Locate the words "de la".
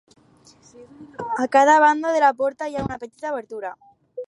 2.15-2.33